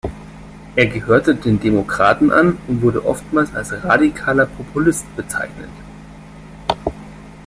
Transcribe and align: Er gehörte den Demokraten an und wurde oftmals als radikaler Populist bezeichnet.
Er 0.75 0.87
gehörte 0.87 1.35
den 1.35 1.59
Demokraten 1.59 2.31
an 2.31 2.57
und 2.67 2.81
wurde 2.81 3.05
oftmals 3.05 3.53
als 3.53 3.71
radikaler 3.83 4.47
Populist 4.47 5.05
bezeichnet. 5.15 5.69